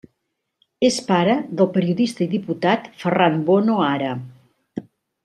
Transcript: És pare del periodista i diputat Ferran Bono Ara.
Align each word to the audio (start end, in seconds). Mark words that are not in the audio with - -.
És 0.87 0.95
pare 1.09 1.35
del 1.59 1.69
periodista 1.75 2.25
i 2.27 2.29
diputat 2.31 2.87
Ferran 3.05 3.37
Bono 3.51 3.77
Ara. 3.89 4.13